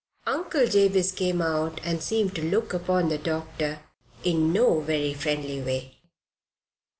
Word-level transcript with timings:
Uncle 0.25 0.65
Jabez 0.65 1.11
came 1.11 1.43
out 1.43 1.79
and 1.83 2.01
seemed 2.01 2.33
to 2.33 2.41
look 2.43 2.73
upon 2.73 3.09
the 3.09 3.19
doctor 3.19 3.81
in 4.23 4.51
no 4.51 4.79
very 4.79 5.13
friendly 5.13 5.61
way. 5.61 5.99